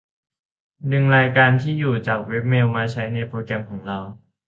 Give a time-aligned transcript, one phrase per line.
[0.91, 3.99] ดึงรายการที่อยู่ จากเว็บเมล มาใช้ในโปรแกรมของเรา